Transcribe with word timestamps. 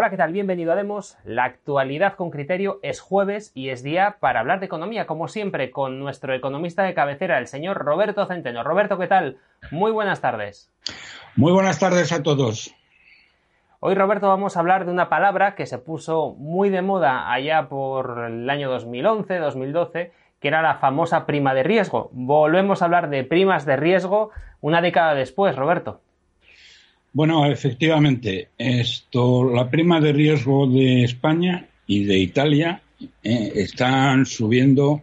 Hola, 0.00 0.10
¿qué 0.10 0.16
tal? 0.16 0.32
Bienvenido 0.32 0.70
a 0.70 0.76
Demos. 0.76 1.18
La 1.24 1.42
actualidad 1.42 2.14
con 2.14 2.30
criterio 2.30 2.78
es 2.84 3.00
jueves 3.00 3.50
y 3.52 3.70
es 3.70 3.82
día 3.82 4.18
para 4.20 4.38
hablar 4.38 4.60
de 4.60 4.66
economía, 4.66 5.08
como 5.08 5.26
siempre, 5.26 5.72
con 5.72 5.98
nuestro 5.98 6.34
economista 6.34 6.84
de 6.84 6.94
cabecera, 6.94 7.36
el 7.36 7.48
señor 7.48 7.78
Roberto 7.78 8.24
Centeno. 8.24 8.62
Roberto, 8.62 8.96
¿qué 8.96 9.08
tal? 9.08 9.38
Muy 9.72 9.90
buenas 9.90 10.20
tardes. 10.20 10.70
Muy 11.34 11.50
buenas 11.50 11.80
tardes 11.80 12.12
a 12.12 12.22
todos. 12.22 12.72
Hoy, 13.80 13.96
Roberto, 13.96 14.28
vamos 14.28 14.56
a 14.56 14.60
hablar 14.60 14.86
de 14.86 14.92
una 14.92 15.08
palabra 15.08 15.56
que 15.56 15.66
se 15.66 15.78
puso 15.78 16.36
muy 16.38 16.70
de 16.70 16.80
moda 16.80 17.32
allá 17.32 17.68
por 17.68 18.26
el 18.30 18.48
año 18.48 18.70
2011, 18.70 19.36
2012, 19.38 20.12
que 20.38 20.46
era 20.46 20.62
la 20.62 20.76
famosa 20.76 21.26
prima 21.26 21.54
de 21.54 21.64
riesgo. 21.64 22.08
Volvemos 22.12 22.82
a 22.82 22.84
hablar 22.84 23.10
de 23.10 23.24
primas 23.24 23.66
de 23.66 23.74
riesgo 23.74 24.30
una 24.60 24.80
década 24.80 25.14
después, 25.14 25.56
Roberto. 25.56 26.02
Bueno, 27.18 27.46
efectivamente, 27.46 28.50
esto, 28.56 29.50
la 29.50 29.68
prima 29.68 30.00
de 30.00 30.12
riesgo 30.12 30.68
de 30.68 31.02
España 31.02 31.68
y 31.84 32.04
de 32.04 32.16
Italia 32.16 32.80
eh, 33.24 33.52
están 33.56 34.24
subiendo 34.24 35.02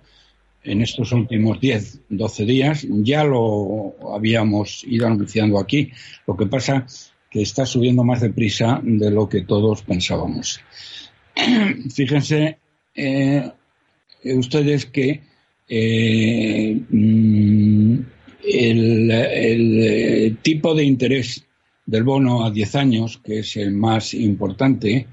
en 0.63 0.81
estos 0.81 1.11
últimos 1.11 1.59
10, 1.59 2.03
12 2.07 2.45
días. 2.45 2.87
Ya 2.89 3.25
lo 3.25 3.95
habíamos 4.15 4.85
ido 4.85 5.07
anunciando 5.07 5.59
aquí. 5.59 5.91
Lo 6.25 6.37
que 6.37 6.45
pasa 6.45 6.87
que 7.29 7.41
está 7.41 7.65
subiendo 7.65 8.05
más 8.05 8.21
deprisa 8.21 8.79
de 8.81 9.11
lo 9.11 9.27
que 9.27 9.41
todos 9.41 9.81
pensábamos. 9.81 10.61
Fíjense 11.93 12.59
eh, 12.95 13.51
ustedes 14.23 14.85
que 14.85 15.21
eh, 15.67 16.81
mm, 16.89 17.99
el, 18.41 20.37
tipo 20.41 20.73
de 20.73 20.85
interés 20.85 21.45
del 21.85 22.03
bono 22.03 22.45
a 22.45 22.51
10 22.51 22.75
años, 22.75 23.19
que 23.23 23.39
es 23.39 23.55
el 23.57 23.71
más 23.71 24.13
importante, 24.13 25.07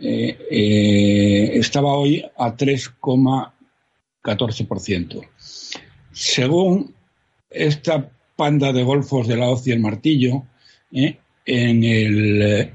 eh, 0.00 0.38
eh, 0.50 1.50
estaba 1.54 1.94
hoy 1.94 2.24
a 2.36 2.54
3,14%. 2.54 5.22
Según 6.12 6.94
esta 7.50 8.10
panda 8.36 8.72
de 8.72 8.82
golfos 8.82 9.28
de 9.28 9.36
la 9.36 9.48
hoz 9.48 9.66
y 9.66 9.72
el 9.72 9.80
martillo, 9.80 10.44
eh, 10.92 11.16
en 11.44 11.84
el 11.84 12.72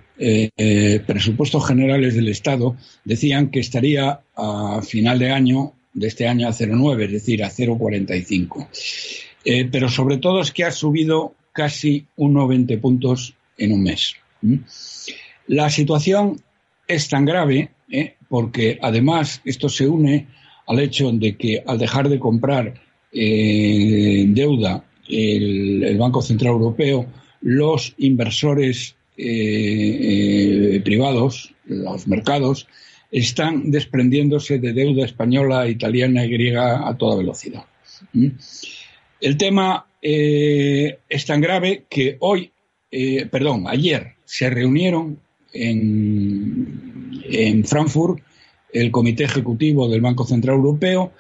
presupuestos 1.08 1.68
generales 1.68 2.14
del 2.14 2.28
Estado 2.28 2.78
decían 3.04 3.50
que 3.50 3.60
estaría 3.60 4.22
a 4.36 4.80
final 4.84 5.18
de 5.18 5.32
año, 5.32 5.74
de 5.94 6.06
este 6.08 6.28
año, 6.28 6.48
a 6.48 6.54
0,9, 6.54 7.06
es 7.06 7.12
decir, 7.12 7.44
a 7.44 7.50
0,45. 7.50 8.68
pero 9.72 9.90
sobre 9.90 10.18
todo 10.18 10.42
es 10.42 10.52
que 10.52 10.64
ha 10.64 10.72
subido 10.72 11.34
casi 11.54 12.06
unos 12.16 12.48
20 12.50 12.78
puntos 12.78 13.34
en 13.58 13.74
un 13.74 13.84
mes. 13.84 14.16
La 15.48 15.70
situación 15.70 16.42
es 16.88 17.08
tan 17.10 17.26
grave 17.26 17.72
¿eh? 17.90 18.16
porque 18.30 18.80
además 18.82 19.42
esto 19.46 19.70
se 19.70 19.88
une 19.88 20.28
al 20.68 20.80
hecho 20.80 21.12
de 21.12 21.36
que 21.36 21.64
al 21.66 21.78
dejar 21.78 22.10
de 22.10 22.20
comprar 22.20 22.74
eh, 23.12 24.26
deuda 24.28 24.86
el, 25.08 25.98
Banco 25.98 26.22
Central 26.22 26.54
Europeo, 26.54 27.06
los 27.42 27.94
inversores 27.98 28.96
eh, 29.18 30.82
privados, 30.84 31.54
los 31.66 32.08
mercados, 32.08 32.68
están 33.12 33.70
desprendiéndose 33.70 34.60
de 34.60 34.72
deuda 34.72 35.06
española, 35.06 35.68
italiana 35.68 36.26
y 36.26 36.30
griega 36.30 36.88
a 36.88 36.98
toda 36.98 37.18
velocidad. 37.18 37.66
El 39.22 39.38
tema 39.38 39.86
es 40.02 41.26
tan 41.28 41.42
grave 41.42 41.86
que 41.88 42.18
hoy 42.20 42.52
eh, 42.92 43.26
perdón, 43.32 43.68
ayer 43.68 44.16
se 44.26 44.50
reunieron 44.50 45.18
en, 45.54 47.22
en, 47.24 47.64
Frankfurt 47.64 48.22
el 48.74 48.92
Comité 48.92 49.24
Ejecutivo 49.24 49.88
del 49.88 50.02
Banco 50.02 50.26
Central 50.26 50.58
Europeo 50.58 51.14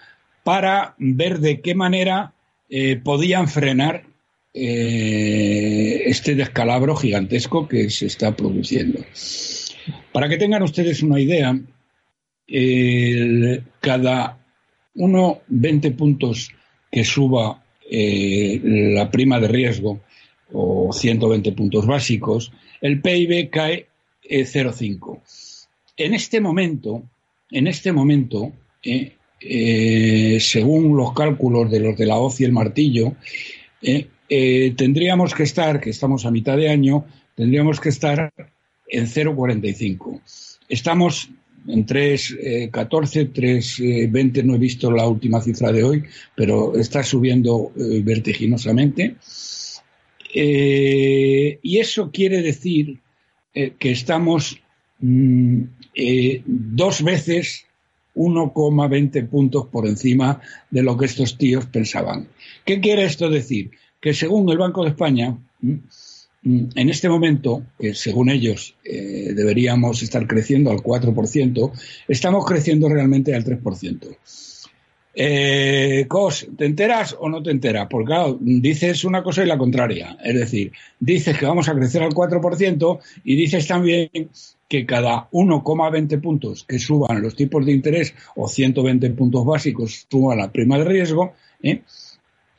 para 0.43 0.95
ver 0.97 1.39
de 1.39 1.61
qué 1.61 1.73
manera 1.73 2.33
eh, 2.69 2.97
podían 2.97 3.47
frenar 3.47 4.03
eh, 4.53 6.03
este 6.05 6.35
descalabro 6.35 6.95
gigantesco 6.95 7.69
que 7.69 7.89
se 7.89 8.07
está 8.07 8.35
produciendo. 8.35 8.99
Para 10.11 10.27
que 10.27 10.37
tengan 10.37 10.63
ustedes 10.63 11.01
una 11.03 11.21
idea, 11.21 11.57
cada 13.79 14.37
uno 14.95 15.39
20 15.47 15.91
puntos 15.91 16.51
que 16.91 17.05
suba 17.05 17.63
la 17.91 19.11
prima 19.11 19.39
de 19.39 19.47
riesgo 19.49 19.99
o 20.53 20.91
120 20.93 21.51
puntos 21.51 21.85
básicos, 21.85 22.51
el 22.81 23.01
PIB 23.01 23.49
cae 23.49 23.87
0,5. 24.29 25.17
Eh, 25.17 26.05
en 26.05 26.13
este 26.13 26.39
momento, 26.39 27.03
en 27.51 27.67
este 27.67 27.91
momento, 27.91 28.51
eh, 28.83 29.15
eh, 29.39 30.37
según 30.39 30.95
los 30.95 31.13
cálculos 31.13 31.69
de 31.69 31.79
los 31.79 31.97
de 31.97 32.05
la 32.05 32.17
hoz 32.17 32.39
y 32.39 32.45
el 32.45 32.51
martillo, 32.51 33.15
tendríamos 34.29 35.33
que 35.33 35.43
estar, 35.43 35.81
que 35.81 35.89
estamos 35.89 36.25
a 36.25 36.31
mitad 36.31 36.55
de 36.55 36.69
año, 36.69 37.05
tendríamos 37.35 37.79
que 37.79 37.89
estar 37.89 38.31
en 38.87 39.07
0,45. 39.07 40.21
Estamos 40.69 41.29
en 41.67 41.85
3,14, 41.85 43.31
3,20, 43.31 44.43
no 44.43 44.55
he 44.55 44.57
visto 44.57 44.91
la 44.91 45.07
última 45.07 45.41
cifra 45.41 45.71
de 45.71 45.83
hoy, 45.83 46.03
pero 46.35 46.75
está 46.75 47.03
subiendo 47.03 47.71
vertiginosamente. 47.75 49.15
Eh, 50.33 51.59
y 51.61 51.79
eso 51.79 52.11
quiere 52.11 52.41
decir 52.41 52.99
eh, 53.53 53.73
que 53.77 53.91
estamos 53.91 54.57
mm, 54.99 55.63
eh, 55.93 56.41
dos 56.45 57.03
veces 57.03 57.65
1,20 58.15 59.27
puntos 59.27 59.67
por 59.67 59.87
encima 59.87 60.41
de 60.69 60.83
lo 60.83 60.97
que 60.97 61.05
estos 61.05 61.37
tíos 61.37 61.65
pensaban. 61.65 62.29
¿Qué 62.65 62.79
quiere 62.79 63.03
esto 63.03 63.29
decir? 63.29 63.71
Que 63.99 64.13
según 64.13 64.49
el 64.49 64.57
Banco 64.57 64.83
de 64.83 64.91
España, 64.91 65.37
mm, 65.61 65.75
en 66.43 66.89
este 66.89 67.07
momento, 67.07 67.63
que 67.79 67.93
según 67.93 68.29
ellos 68.29 68.75
deberíamos 68.83 70.01
estar 70.01 70.25
creciendo 70.25 70.71
al 70.71 70.79
4%, 70.79 71.71
estamos 72.07 72.45
creciendo 72.45 72.89
realmente 72.89 73.35
al 73.35 73.43
3%. 73.45 74.17
Eh, 75.13 76.05
Cos, 76.07 76.47
¿te 76.57 76.65
enteras 76.65 77.17
o 77.19 77.27
no 77.27 77.43
te 77.43 77.51
enteras? 77.51 77.87
Porque 77.89 78.07
claro, 78.07 78.37
dices 78.39 79.03
una 79.03 79.23
cosa 79.23 79.43
y 79.43 79.47
la 79.47 79.57
contraria. 79.57 80.17
Es 80.23 80.35
decir, 80.35 80.71
dices 80.99 81.37
que 81.37 81.45
vamos 81.45 81.67
a 81.67 81.75
crecer 81.75 82.03
al 82.03 82.13
4% 82.13 82.99
y 83.23 83.35
dices 83.35 83.67
también 83.67 84.09
que 84.69 84.85
cada 84.85 85.29
1,20 85.31 86.21
puntos 86.21 86.63
que 86.63 86.79
suban 86.79 87.21
los 87.21 87.35
tipos 87.35 87.65
de 87.65 87.73
interés 87.73 88.13
o 88.35 88.47
120 88.47 89.09
puntos 89.11 89.45
básicos 89.45 90.07
suban 90.09 90.37
la 90.37 90.51
prima 90.51 90.77
de 90.77 90.85
riesgo, 90.85 91.33
¿eh? 91.61 91.81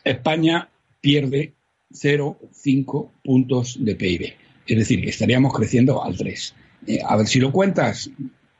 España 0.04 0.68
pierde 1.00 1.52
0,5 1.92 3.10
puntos 3.24 3.76
de 3.80 3.94
PIB. 3.94 4.34
Es 4.66 4.78
decir, 4.78 5.02
que 5.02 5.10
estaríamos 5.10 5.52
creciendo 5.52 6.02
al 6.02 6.16
3. 6.16 6.54
Eh, 6.86 6.98
a 7.04 7.16
ver 7.16 7.26
si 7.26 7.40
lo 7.40 7.52
cuentas, 7.52 8.10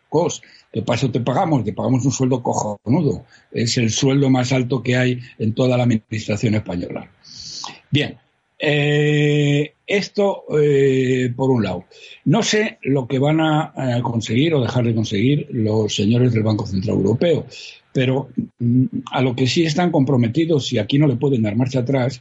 Cos 0.09 0.43
que 0.73 0.83
paso 0.83 1.11
te 1.11 1.21
pagamos, 1.21 1.65
te 1.65 1.73
pagamos 1.73 2.05
un 2.05 2.13
sueldo 2.13 2.43
cojonudo. 2.43 3.25
Es 3.51 3.77
el 3.79 3.91
sueldo 3.91 4.31
más 4.31 4.53
alto 4.53 4.83
que 4.83 4.97
hay 4.97 5.21
en 5.39 5.55
toda 5.55 5.77
la 5.77 5.85
administración 5.85 6.55
española. 6.55 7.11
Bien, 7.91 8.17
eh, 8.59 9.75
esto 9.87 10.45
eh, 10.59 11.33
por 11.37 11.51
un 11.51 11.63
lado. 11.63 11.85
No 12.25 12.43
sé 12.43 12.79
lo 12.83 13.07
que 13.07 13.19
van 13.19 13.41
a, 13.41 13.73
conseguir 14.03 14.55
o 14.55 14.63
dejar 14.63 14.85
de 14.85 14.95
conseguir 14.95 15.49
los 15.51 15.95
señores 15.95 16.33
del 16.33 16.43
Banco 16.43 16.67
Central 16.67 16.97
Europeo, 16.97 17.47
pero 17.93 18.29
mm, 18.59 18.85
a 19.11 19.21
lo 19.21 19.37
que 19.37 19.47
sí 19.47 19.65
están 19.65 19.91
comprometidos 19.91 20.73
y 20.73 20.79
aquí 20.79 20.99
no 20.99 21.07
le 21.07 21.17
pueden 21.17 21.43
dar 21.43 21.57
marcha 21.57 21.81
atrás 21.81 22.21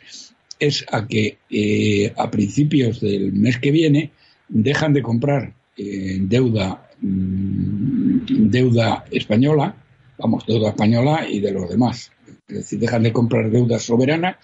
es 0.61 0.85
a 0.91 1.07
que 1.07 1.39
eh, 1.49 2.13
a 2.15 2.31
principios 2.31 3.01
del 3.01 3.33
mes 3.33 3.59
que 3.59 3.71
viene 3.71 4.11
dejan 4.47 4.93
de 4.93 5.01
comprar 5.01 5.53
deuda 5.75 6.91
Mm, 7.01 8.49
deuda 8.51 9.05
española, 9.09 9.75
vamos, 10.19 10.45
deuda 10.45 10.69
española 10.69 11.27
y 11.27 11.39
de 11.39 11.51
los 11.51 11.67
demás. 11.67 12.11
Es 12.47 12.55
decir, 12.55 12.79
dejan 12.79 13.03
de 13.03 13.11
comprar 13.11 13.49
deuda 13.49 13.79
soberana 13.79 14.37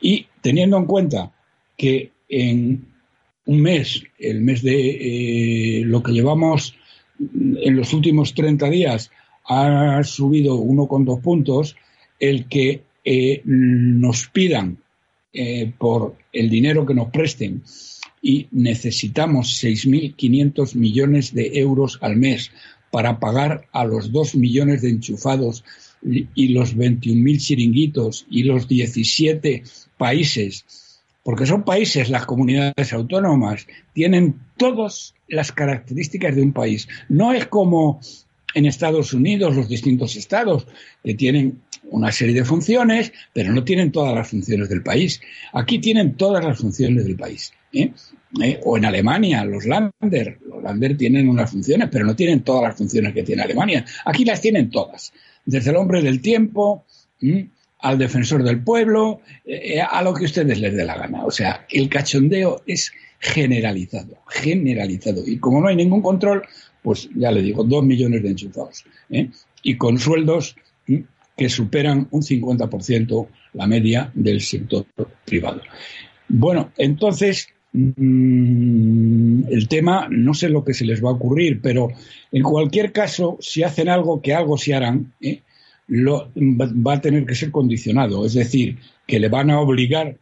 y 0.00 0.26
teniendo 0.40 0.78
en 0.78 0.86
cuenta 0.86 1.32
que 1.76 2.12
en 2.28 2.86
un 3.44 3.60
mes, 3.60 4.02
el 4.18 4.40
mes 4.40 4.62
de 4.62 5.80
eh, 5.80 5.84
lo 5.84 6.02
que 6.02 6.12
llevamos 6.12 6.74
en 7.18 7.76
los 7.76 7.92
últimos 7.92 8.34
30 8.34 8.70
días, 8.70 9.10
ha 9.44 10.02
subido 10.04 10.58
1,2 10.58 11.20
puntos, 11.20 11.76
el 12.18 12.48
que 12.48 12.82
eh, 13.04 13.42
nos 13.44 14.28
pidan 14.28 14.78
eh, 15.32 15.72
por 15.78 16.16
el 16.32 16.48
dinero 16.50 16.86
que 16.86 16.94
nos 16.94 17.10
presten 17.10 17.62
y 18.22 18.48
necesitamos 18.50 19.62
6.500 19.62 20.74
millones 20.74 21.34
de 21.34 21.58
euros 21.58 21.98
al 22.00 22.16
mes 22.16 22.50
para 22.90 23.20
pagar 23.20 23.66
a 23.72 23.84
los 23.84 24.12
2 24.12 24.36
millones 24.36 24.82
de 24.82 24.90
enchufados 24.90 25.64
y 26.02 26.48
los 26.48 26.76
21.000 26.76 27.38
chiringuitos 27.38 28.26
y 28.30 28.44
los 28.44 28.68
17 28.68 29.64
países, 29.96 31.00
porque 31.22 31.46
son 31.46 31.64
países, 31.64 32.08
las 32.08 32.24
comunidades 32.24 32.92
autónomas, 32.92 33.66
tienen 33.92 34.40
todos 34.56 35.14
las 35.28 35.52
características 35.52 36.36
de 36.36 36.42
un 36.42 36.52
país. 36.52 36.88
No 37.08 37.32
es 37.32 37.46
como 37.46 38.00
en 38.54 38.66
Estados 38.66 39.12
Unidos, 39.12 39.54
los 39.54 39.68
distintos 39.68 40.16
estados, 40.16 40.66
que 41.04 41.14
tienen 41.14 41.60
una 41.90 42.12
serie 42.12 42.34
de 42.34 42.44
funciones, 42.44 43.12
pero 43.32 43.52
no 43.52 43.64
tienen 43.64 43.92
todas 43.92 44.14
las 44.14 44.28
funciones 44.28 44.68
del 44.68 44.82
país. 44.82 45.20
Aquí 45.52 45.78
tienen 45.78 46.14
todas 46.14 46.44
las 46.44 46.58
funciones 46.58 47.04
del 47.04 47.16
país. 47.16 47.52
¿eh? 47.72 47.92
¿Eh? 48.42 48.60
O 48.64 48.76
en 48.76 48.84
Alemania, 48.84 49.44
los 49.44 49.64
Länder. 49.64 50.38
Los 50.46 50.62
Länder 50.62 50.96
tienen 50.96 51.28
unas 51.28 51.50
funciones, 51.50 51.88
pero 51.90 52.04
no 52.04 52.14
tienen 52.14 52.42
todas 52.42 52.62
las 52.64 52.76
funciones 52.76 53.14
que 53.14 53.22
tiene 53.22 53.42
Alemania. 53.42 53.84
Aquí 54.04 54.24
las 54.24 54.40
tienen 54.40 54.70
todas. 54.70 55.12
Desde 55.44 55.70
el 55.70 55.76
hombre 55.76 56.02
del 56.02 56.20
tiempo, 56.20 56.84
al 57.80 57.98
defensor 57.98 58.42
del 58.42 58.62
pueblo, 58.62 59.20
eh, 59.44 59.80
a 59.80 60.02
lo 60.02 60.12
que 60.14 60.24
ustedes 60.24 60.58
les 60.58 60.74
dé 60.74 60.84
la 60.84 60.96
gana. 60.96 61.24
O 61.24 61.30
sea, 61.30 61.66
el 61.70 61.88
cachondeo 61.88 62.62
es 62.66 62.92
generalizado, 63.18 64.18
generalizado. 64.28 65.22
Y 65.26 65.38
como 65.38 65.60
no 65.60 65.68
hay 65.68 65.76
ningún 65.76 66.02
control, 66.02 66.42
pues 66.88 67.10
ya 67.14 67.30
le 67.30 67.42
digo, 67.42 67.64
dos 67.64 67.84
millones 67.84 68.22
de 68.22 68.30
enchufados. 68.30 68.82
¿eh? 69.10 69.28
Y 69.62 69.76
con 69.76 69.98
sueldos 69.98 70.56
que 71.36 71.50
superan 71.50 72.08
un 72.12 72.22
50% 72.22 73.28
la 73.52 73.66
media 73.66 74.10
del 74.14 74.40
sector 74.40 74.86
privado. 75.26 75.60
Bueno, 76.30 76.72
entonces, 76.78 77.48
mm, 77.74 79.48
el 79.50 79.68
tema, 79.68 80.08
no 80.10 80.32
sé 80.32 80.48
lo 80.48 80.64
que 80.64 80.72
se 80.72 80.86
les 80.86 81.04
va 81.04 81.10
a 81.10 81.12
ocurrir, 81.12 81.60
pero 81.60 81.88
en 82.32 82.42
cualquier 82.42 82.90
caso, 82.90 83.36
si 83.38 83.62
hacen 83.62 83.90
algo, 83.90 84.22
que 84.22 84.32
algo 84.32 84.56
se 84.56 84.72
harán, 84.72 85.12
¿eh? 85.20 85.42
va 85.90 86.94
a 86.94 87.00
tener 87.02 87.26
que 87.26 87.34
ser 87.34 87.50
condicionado. 87.50 88.24
Es 88.24 88.32
decir, 88.32 88.78
que 89.06 89.20
le 89.20 89.28
van 89.28 89.50
a 89.50 89.60
obligar 89.60 90.16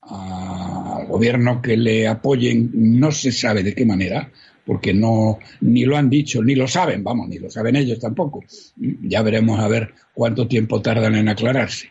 al 0.00 1.06
gobierno 1.08 1.60
que 1.60 1.76
le 1.76 2.08
apoyen, 2.08 2.70
no 2.72 3.12
se 3.12 3.32
sabe 3.32 3.62
de 3.62 3.74
qué 3.74 3.84
manera, 3.84 4.30
porque 4.66 4.92
no 4.92 5.38
ni 5.60 5.84
lo 5.84 5.96
han 5.96 6.10
dicho, 6.10 6.42
ni 6.42 6.56
lo 6.56 6.66
saben, 6.66 7.04
vamos, 7.04 7.28
ni 7.28 7.38
lo 7.38 7.48
saben 7.48 7.76
ellos 7.76 8.00
tampoco. 8.00 8.44
Ya 8.76 9.22
veremos 9.22 9.60
a 9.60 9.68
ver 9.68 9.94
cuánto 10.12 10.48
tiempo 10.48 10.82
tardan 10.82 11.14
en 11.14 11.28
aclararse. 11.28 11.90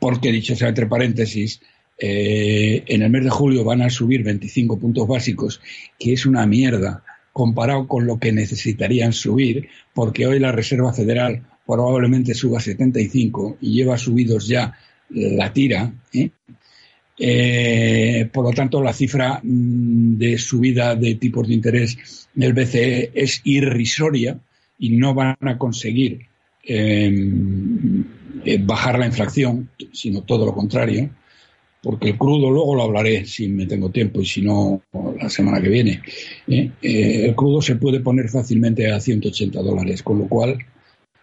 Porque, 0.00 0.32
dicho 0.32 0.56
sea 0.56 0.68
entre 0.68 0.86
paréntesis, 0.86 1.60
eh, 1.98 2.82
en 2.86 3.02
el 3.02 3.10
mes 3.10 3.24
de 3.24 3.30
julio 3.30 3.64
van 3.64 3.82
a 3.82 3.90
subir 3.90 4.24
25 4.24 4.78
puntos 4.78 5.06
básicos, 5.06 5.60
que 5.98 6.12
es 6.12 6.26
una 6.26 6.46
mierda 6.46 7.04
comparado 7.32 7.86
con 7.86 8.06
lo 8.06 8.18
que 8.18 8.32
necesitarían 8.32 9.12
subir, 9.12 9.68
porque 9.94 10.26
hoy 10.26 10.40
la 10.40 10.52
Reserva 10.52 10.92
Federal 10.92 11.46
probablemente 11.66 12.34
suba 12.34 12.60
75 12.60 13.58
y 13.60 13.72
lleva 13.74 13.96
subidos 13.96 14.46
ya 14.48 14.76
la 15.10 15.52
tira. 15.52 15.92
¿eh? 16.12 16.30
Eh, 17.18 18.28
por 18.32 18.44
lo 18.44 18.50
tanto, 18.50 18.82
la 18.82 18.92
cifra 18.92 19.40
mm, 19.42 20.16
de 20.16 20.38
subida 20.38 20.96
de 20.96 21.14
tipos 21.14 21.46
de 21.46 21.54
interés 21.54 22.28
del 22.34 22.52
BCE 22.52 23.12
es 23.14 23.40
irrisoria 23.44 24.38
y 24.78 24.90
no 24.96 25.14
van 25.14 25.36
a 25.40 25.56
conseguir 25.56 26.26
em, 26.64 28.04
eh, 28.44 28.58
bajar 28.60 28.98
la 28.98 29.06
inflación, 29.06 29.70
sino 29.92 30.22
todo 30.22 30.46
lo 30.46 30.54
contrario, 30.54 31.10
porque 31.82 32.10
el 32.10 32.18
crudo 32.18 32.50
luego 32.50 32.74
lo 32.74 32.82
hablaré 32.82 33.26
si 33.26 33.46
me 33.48 33.66
tengo 33.66 33.90
tiempo 33.90 34.20
y 34.20 34.26
si 34.26 34.42
no 34.42 34.82
la 35.20 35.28
semana 35.28 35.60
que 35.60 35.68
viene. 35.68 36.02
¿eh? 36.48 36.70
el 36.80 37.34
crudo 37.34 37.62
se 37.62 37.76
puede 37.76 38.00
poner 38.00 38.28
fácilmente 38.28 38.90
a 38.90 38.98
180 38.98 39.62
dólares, 39.62 40.02
con 40.02 40.18
lo 40.18 40.26
cual 40.26 40.58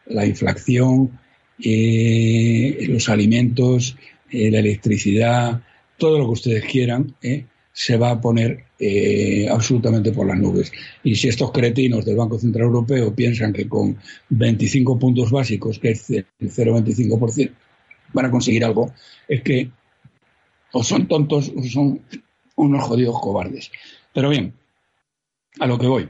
la 0.05 0.25
inflación, 0.25 1.19
los 1.57 3.09
alimentos, 3.09 3.97
la 4.31 4.59
electricidad, 4.59 5.61
todo 6.01 6.17
lo 6.17 6.25
que 6.25 6.31
ustedes 6.31 6.65
quieran, 6.65 7.15
¿eh? 7.21 7.45
se 7.73 7.95
va 7.95 8.09
a 8.09 8.19
poner 8.19 8.65
eh, 8.79 9.47
absolutamente 9.47 10.11
por 10.11 10.25
las 10.25 10.39
nubes. 10.39 10.71
Y 11.03 11.13
si 11.13 11.27
estos 11.27 11.51
cretinos 11.51 12.05
del 12.05 12.15
Banco 12.15 12.39
Central 12.39 12.65
Europeo 12.65 13.13
piensan 13.13 13.53
que 13.53 13.69
con 13.69 13.95
25 14.29 14.97
puntos 14.97 15.29
básicos, 15.29 15.77
que 15.77 15.91
es 15.91 16.09
el 16.09 16.25
0,25%, 16.39 17.51
van 18.13 18.25
a 18.25 18.31
conseguir 18.31 18.65
algo, 18.65 18.91
es 19.27 19.43
que 19.43 19.69
o 20.71 20.83
son 20.83 21.07
tontos 21.07 21.53
o 21.55 21.61
son 21.65 22.01
unos 22.55 22.83
jodidos 22.83 23.21
cobardes. 23.21 23.71
Pero 24.11 24.29
bien, 24.29 24.55
a 25.59 25.67
lo 25.67 25.77
que 25.77 25.85
voy. 25.85 26.09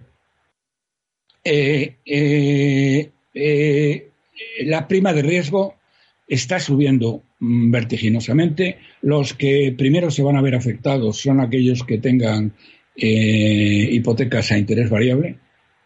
Eh, 1.44 3.12
la 4.62 4.88
prima 4.88 5.12
de 5.12 5.22
riesgo 5.22 5.76
está 6.30 6.62
subiendo 6.62 7.24
vertiginosamente. 7.42 8.78
Los 9.02 9.34
que 9.34 9.74
primero 9.76 10.12
se 10.12 10.22
van 10.22 10.38
a 10.38 10.42
ver 10.42 10.56
afectados 10.56 11.18
son 11.18 11.42
aquellos 11.42 11.84
que 11.84 11.98
tengan 11.98 12.54
eh, 12.96 13.90
hipotecas 13.92 14.52
a 14.52 14.58
interés 14.58 14.90
variable, 14.90 15.38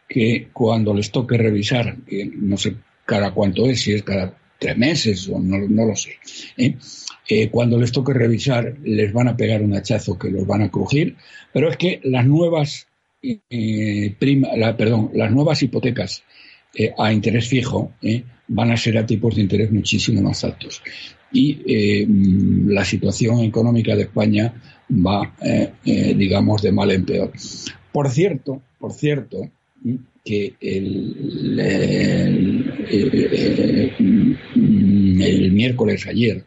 que 0.08 0.50
cuando 0.52 0.94
les 0.94 1.12
toque 1.12 1.38
revisar, 1.38 1.96
que 2.06 2.26
no 2.26 2.58
sé 2.58 2.76
cada 3.06 3.32
cuánto 3.32 3.68
es, 3.68 3.82
si 3.82 3.94
es 3.94 4.04
cada 4.04 4.38
tres 4.60 4.78
meses 4.78 5.30
o 5.30 5.40
no, 5.40 5.58
lo 5.86 5.96
sé, 5.96 6.18
¿eh? 6.58 6.76
Eh, 7.28 7.50
cuando 7.50 7.80
les 7.80 7.92
toque 7.92 8.14
revisar 8.14 8.78
les 8.84 9.12
van 9.12 9.28
a 9.28 9.36
pegar 9.36 9.64
un 9.64 9.74
hachazo 9.74 10.20
que 10.20 10.30
los 10.30 10.46
van 10.46 10.62
a 10.62 10.70
crujir, 10.70 11.16
pero 11.52 11.70
es 11.70 11.78
que 11.78 12.00
las 12.04 12.26
nuevas, 12.26 12.88
prima, 14.20 14.50
perdón, 14.78 15.10
las 15.16 15.32
nuevas 15.32 15.64
hipotecas 15.64 16.24
a 16.98 17.12
interés 17.12 17.48
fijo 17.48 17.94
van 18.48 18.72
a 18.72 18.78
ser 18.78 18.98
a 18.98 19.06
tipos 19.06 19.36
de 19.36 19.42
interés 19.42 19.72
muchísimo 19.72 20.22
más 20.22 20.44
altos. 20.44 20.82
Y 21.32 21.62
eh, 21.66 22.08
la 22.68 22.86
situación 22.86 23.40
económica 23.40 23.96
de 23.96 24.04
España 24.04 24.54
va, 24.90 25.36
eh, 25.42 25.72
eh, 25.86 26.14
digamos, 26.16 26.62
de 26.62 26.72
mal 26.72 26.92
en 26.92 27.06
peor. 27.06 27.32
Por 27.92 28.10
cierto, 28.10 28.62
por 28.80 28.94
cierto, 28.94 29.50
que 30.24 30.54
el, 30.60 31.16
el, 35.20 35.52
miércoles 35.52 36.08
ayer 36.08 36.46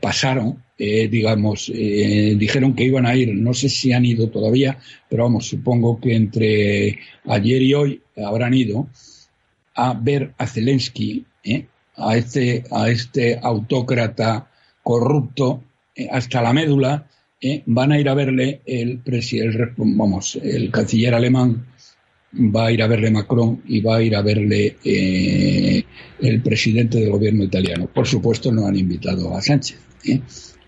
pasaron, 0.00 0.62
digamos, 0.78 1.72
dijeron 1.74 2.74
que 2.74 2.84
iban 2.84 3.06
a 3.06 3.16
ir, 3.16 3.34
no 3.34 3.52
sé 3.52 3.68
si 3.68 3.92
han 3.92 4.04
ido 4.04 4.28
todavía, 4.30 4.78
pero 5.08 5.24
vamos, 5.24 5.48
supongo 5.48 6.00
que 6.00 6.14
entre 6.14 7.00
ayer 7.24 7.62
y 7.62 7.74
hoy 7.74 8.00
habrán 8.16 8.54
ido 8.54 8.88
a 9.74 9.94
ver 9.94 10.34
a 10.38 10.46
Zelensky, 10.46 11.26
¿eh? 11.42 11.66
a, 11.96 12.16
este, 12.16 12.64
a 12.70 12.88
este 12.88 13.38
autócrata 13.42 14.50
corrupto, 14.82 15.62
eh, 15.94 16.08
hasta 16.10 16.42
la 16.42 16.52
médula, 16.52 17.08
¿eh? 17.40 17.62
van 17.66 17.92
a 17.92 17.98
ir 17.98 18.08
a 18.08 18.14
verle 18.14 18.60
el, 18.66 19.00
el, 19.04 19.72
vamos, 19.76 20.36
el 20.36 20.70
canciller 20.70 21.14
alemán, 21.14 21.66
va 22.34 22.66
a 22.66 22.72
ir 22.72 22.82
a 22.82 22.88
verle 22.88 23.10
Macron 23.10 23.62
y 23.66 23.80
va 23.80 23.96
a 23.96 24.02
ir 24.02 24.16
a 24.16 24.22
verle 24.22 24.76
el 24.82 26.42
presidente 26.42 26.98
del 26.98 27.10
gobierno 27.10 27.44
italiano. 27.44 27.86
Por 27.86 28.06
supuesto, 28.08 28.50
no 28.50 28.66
han 28.66 28.76
invitado 28.76 29.36
a 29.36 29.40
Sánchez. 29.40 29.78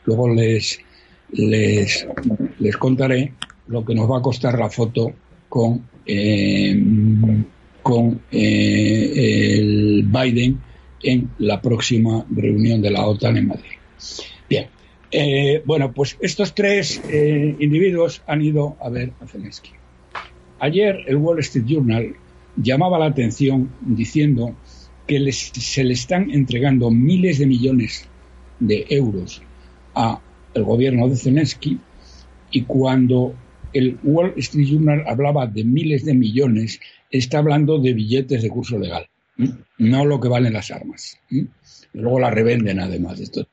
Luego 0.04 0.28
les, 0.32 0.78
les, 1.32 2.06
les 2.60 2.76
contaré 2.76 3.32
lo 3.66 3.84
que 3.84 3.96
nos 3.96 4.08
va 4.08 4.18
a 4.18 4.22
costar 4.22 4.56
la 4.56 4.70
foto 4.70 5.12
con 5.48 5.82
con 7.86 8.20
eh, 8.32 9.58
el 9.58 10.02
Biden 10.02 10.58
en 11.04 11.30
la 11.38 11.62
próxima 11.62 12.26
reunión 12.28 12.82
de 12.82 12.90
la 12.90 13.06
OTAN 13.06 13.36
en 13.36 13.46
Madrid. 13.46 13.78
Bien, 14.50 14.66
eh, 15.12 15.62
bueno, 15.64 15.92
pues 15.92 16.16
estos 16.20 16.52
tres 16.52 17.00
eh, 17.08 17.54
individuos 17.60 18.22
han 18.26 18.42
ido 18.42 18.76
a 18.80 18.88
ver 18.88 19.12
a 19.20 19.28
Zelensky. 19.28 19.70
Ayer 20.58 21.04
el 21.06 21.14
Wall 21.18 21.38
Street 21.38 21.66
Journal 21.68 22.16
llamaba 22.56 22.98
la 22.98 23.06
atención 23.06 23.70
diciendo 23.82 24.56
que 25.06 25.30
se 25.30 25.84
le 25.84 25.92
están 25.92 26.32
entregando 26.32 26.90
miles 26.90 27.38
de 27.38 27.46
millones 27.46 28.08
de 28.58 28.84
euros 28.88 29.42
al 29.94 30.18
gobierno 30.56 31.08
de 31.08 31.14
Zelensky 31.14 31.78
y 32.50 32.62
cuando 32.62 33.32
el 33.72 33.96
Wall 34.02 34.32
Street 34.38 34.66
Journal 34.66 35.04
hablaba 35.06 35.46
de 35.46 35.62
miles 35.62 36.04
de 36.04 36.14
millones, 36.14 36.80
está 37.18 37.38
hablando 37.38 37.78
de 37.78 37.92
billetes 37.92 38.42
de 38.42 38.48
curso 38.48 38.78
legal, 38.78 39.08
no 39.78 40.04
lo 40.04 40.20
que 40.20 40.28
valen 40.28 40.52
las 40.52 40.70
armas. 40.70 41.18
Luego 41.92 42.20
las 42.20 42.34
revenden 42.34 42.80
además. 42.80 43.20
Esto. 43.20 43.46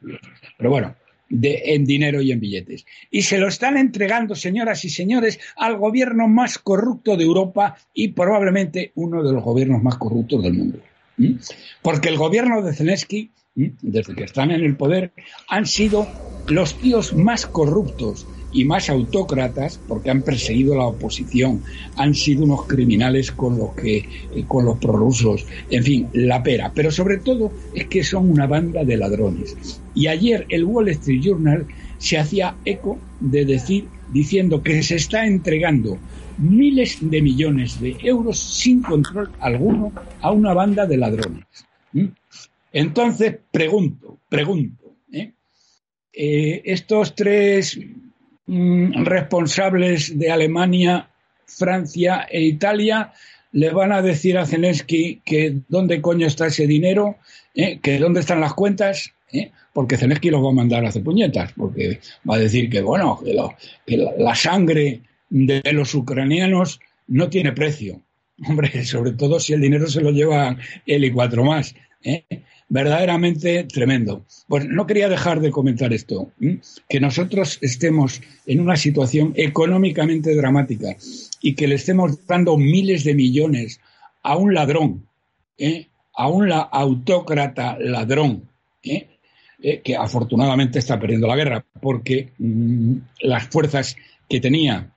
Pero 0.58 0.70
bueno, 0.70 0.96
de, 1.29 1.62
en 1.65 1.86
dinero 1.86 2.22
y 2.22 2.32
en 2.32 2.39
billetes. 2.39 2.86
Y 3.10 3.24
se 3.24 3.38
lo 3.38 3.48
están 3.48 3.77
entregando, 3.77 4.36
señoras 4.36 4.86
y 4.86 4.89
señores, 4.89 5.39
al 5.55 5.77
gobierno 5.77 6.27
más 6.27 6.58
corrupto 6.58 7.17
de 7.17 7.24
Europa 7.24 7.77
y 7.93 8.10
probablemente 8.10 8.91
uno 8.96 9.24
de 9.24 9.34
los 9.34 9.43
gobiernos 9.43 9.82
más 9.82 9.98
corruptos 9.98 10.43
del 10.43 10.53
mundo. 10.53 10.79
Porque 11.82 12.10
el 12.10 12.17
gobierno 12.17 12.62
de 12.62 12.74
Zelensky, 12.74 13.32
desde 13.55 14.15
que 14.15 14.24
están 14.24 14.51
en 14.51 14.63
el 14.63 14.75
poder, 14.75 15.13
han 15.48 15.65
sido 15.65 16.08
los 16.48 16.75
tíos 16.79 17.13
más 17.13 17.46
corruptos 17.46 18.27
y 18.53 18.65
más 18.65 18.89
autócratas 18.89 19.79
porque 19.88 20.10
han 20.10 20.22
perseguido 20.22 20.75
la 20.75 20.86
oposición, 20.86 21.63
han 21.95 22.13
sido 22.13 22.43
unos 22.43 22.65
criminales 22.67 23.31
con 23.31 23.57
los 23.57 23.74
que 23.74 23.98
eh, 23.98 24.45
con 24.48 24.65
los 24.65 24.77
prorrusos, 24.77 25.45
en 25.69 25.83
fin, 25.83 26.10
la 26.13 26.43
pera, 26.43 26.72
pero 26.74 26.91
sobre 26.91 27.17
todo 27.17 27.51
es 27.74 27.88
que 27.88 28.03
son 28.03 28.29
una 28.29 28.48
banda 28.48 28.83
de 28.83 28.98
ladrones. 28.98 29.81
Y 29.95 30.07
ayer 30.07 30.45
el 30.50 30.63
Wall 30.63 30.89
Street 30.89 31.22
Journal 31.22 31.67
se 31.98 32.17
hacía 32.17 32.55
eco 32.65 33.00
de 33.19 33.45
decir 33.45 33.88
diciendo 34.12 34.62
que 34.62 34.83
se 34.83 34.95
está 34.95 35.25
entregando 35.25 35.98
miles 36.38 36.98
de 37.01 37.22
millones 37.22 37.79
de 37.79 37.95
euros 38.03 38.39
sin 38.39 38.81
control 38.81 39.31
alguno 39.39 39.91
a 40.22 40.31
una 40.31 40.53
banda 40.53 40.86
de 40.86 40.98
ladrones. 40.98 41.45
Entonces, 42.72 43.38
pregunto, 43.51 44.19
pregunto, 44.29 44.95
¿eh? 45.12 45.33
Eh, 46.12 46.62
estos 46.65 47.15
tres 47.15 47.79
mm, 48.47 49.03
responsables 49.05 50.17
de 50.17 50.31
Alemania, 50.31 51.09
Francia 51.45 52.27
e 52.29 52.41
Italia 52.41 53.13
le 53.51 53.69
van 53.69 53.91
a 53.91 54.01
decir 54.01 54.38
a 54.38 54.45
Zelensky 54.45 55.21
que 55.23 55.59
dónde 55.67 56.01
coño 56.01 56.25
está 56.25 56.47
ese 56.47 56.65
dinero, 56.65 57.17
¿Eh? 57.55 57.79
que 57.81 58.00
dónde 58.00 58.21
están 58.21 58.41
las 58.41 58.53
cuentas, 58.55 59.13
porque 59.73 59.97
Zelensky 59.97 60.29
los 60.29 60.43
va 60.43 60.50
a 60.50 60.53
mandar 60.53 60.85
a 60.85 60.89
hacer 60.89 61.03
puñetas, 61.03 61.53
porque 61.53 62.00
va 62.29 62.35
a 62.35 62.39
decir 62.39 62.69
que, 62.69 62.81
bueno, 62.81 63.19
que, 63.23 63.97
la, 63.97 64.35
sangre 64.35 65.01
de 65.29 65.62
los 65.71 65.93
ucranianos 65.95 66.79
no 67.07 67.29
tiene 67.29 67.51
precio. 67.51 68.01
Hombre, 68.47 68.85
sobre 68.85 69.12
todo 69.12 69.39
si 69.39 69.53
el 69.53 69.62
dinero 69.62 69.88
se 69.88 70.01
lo 70.01 70.12
lleva 70.12 70.57
él 70.85 71.05
y 71.05 71.12
cuatro 71.12 71.43
más. 71.43 71.75
¿eh? 72.03 72.23
Verdaderamente 72.73 73.65
tremendo. 73.65 74.25
Pues 74.47 74.65
no 74.65 74.87
quería 74.87 75.07
dejar 75.07 75.41
de 75.41 75.51
comentar 75.51 75.93
esto, 75.93 76.31
que 76.89 76.99
nosotros 76.99 77.59
estemos 77.61 78.19
en 78.47 78.61
una 78.61 78.77
situación 78.77 79.31
económicamente 79.35 80.33
dramática 80.35 80.97
y 81.39 81.53
que 81.53 81.67
le 81.67 81.75
estemos 81.75 82.25
dando 82.25 82.57
miles 82.57 83.03
de 83.03 83.13
millones 83.13 83.79
a 84.23 84.37
un 84.37 84.55
ladrón, 84.55 85.07
¿eh? 85.55 85.85
a 86.15 86.27
un 86.27 86.51
autócrata 86.51 87.77
ladrón, 87.79 88.49
¿eh? 88.81 89.07
Eh, 89.61 89.81
que 89.81 89.95
afortunadamente 89.95 90.79
está 90.79 90.99
perdiendo 90.99 91.27
la 91.27 91.35
guerra, 91.35 91.65
porque 91.79 92.31
mm, 92.39 92.95
las 93.21 93.49
fuerzas 93.49 93.95
que 94.27 94.39
tenía, 94.39 94.91